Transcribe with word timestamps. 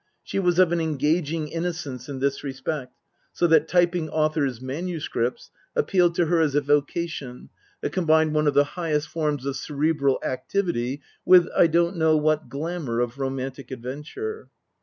She 0.23 0.39
was 0.39 0.57
of 0.57 0.71
an 0.71 0.81
engaging 0.81 1.45
inno 1.51 1.73
cence 1.75 2.09
in 2.09 2.17
this 2.17 2.43
respect; 2.43 2.97
so 3.33 3.45
that 3.45 3.67
typing 3.67 4.09
authors' 4.09 4.59
manuscripts 4.59 5.51
appealed 5.75 6.15
to 6.15 6.25
her 6.25 6.41
as 6.41 6.55
a 6.55 6.61
vocation 6.61 7.49
that 7.81 7.91
combined 7.93 8.33
one 8.33 8.47
of 8.47 8.55
the 8.55 8.63
highest 8.73 9.09
forms 9.09 9.45
of 9.45 9.57
cerebral 9.57 10.17
activity 10.25 11.01
with 11.23 11.49
I 11.55 11.67
don't 11.67 11.97
know 11.97 12.17
what 12.17 12.49
glamour 12.49 12.99
of 12.99 13.19
romantic 13.19 13.69
adventure. 13.69 14.49